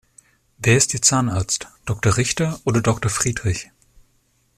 Wer 0.57 0.77
ist 0.77 0.95
ihr 0.95 1.01
Zahnarzt? 1.03 1.67
Doktor 1.85 2.17
Richter 2.17 2.59
oder 2.63 2.81
Doktor 2.81 3.11
Friedrich? 3.11 3.69